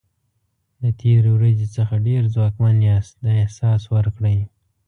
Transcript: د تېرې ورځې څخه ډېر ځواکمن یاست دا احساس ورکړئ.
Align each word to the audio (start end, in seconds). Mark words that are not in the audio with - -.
د 0.81 0.83
تېرې 0.99 1.29
ورځې 1.35 1.67
څخه 1.75 1.95
ډېر 2.07 2.23
ځواکمن 2.33 2.77
یاست 2.89 3.13
دا 3.23 3.31
احساس 3.43 3.81
ورکړئ. 3.95 4.39